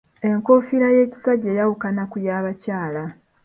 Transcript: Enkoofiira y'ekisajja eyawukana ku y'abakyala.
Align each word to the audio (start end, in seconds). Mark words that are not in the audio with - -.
Enkoofiira 0.27 0.87
y'ekisajja 0.95 1.49
eyawukana 1.53 2.03
ku 2.11 2.17
y'abakyala. 2.25 3.03